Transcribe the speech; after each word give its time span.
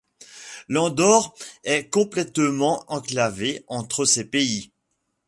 L'Andorre 0.67 1.35
est 1.63 1.87
complètement 1.91 2.83
enclavé 2.91 3.63
entre 3.67 4.03
ces 4.05 4.25
pays. 4.25 4.71